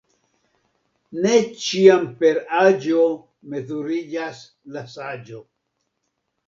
Ne 1.25 1.33
ĉiam 1.65 2.09
per 2.23 2.41
aĝo 2.63 3.05
mezuriĝas 3.53 4.43
la 4.77 4.89
saĝo. 4.97 5.49